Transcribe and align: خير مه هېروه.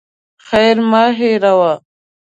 خير 0.47 0.77
مه 0.89 1.03
هېروه. 1.17 1.73